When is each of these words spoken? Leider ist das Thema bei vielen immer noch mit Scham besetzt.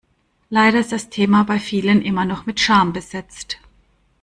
Leider 0.49 0.79
ist 0.79 0.91
das 0.91 1.11
Thema 1.11 1.43
bei 1.43 1.59
vielen 1.59 2.01
immer 2.01 2.25
noch 2.25 2.47
mit 2.47 2.59
Scham 2.59 2.91
besetzt. 2.91 3.59